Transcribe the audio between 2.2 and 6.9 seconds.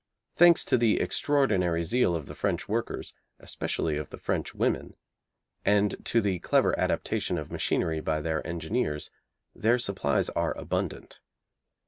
the French workers, especially of the French women, and to the clever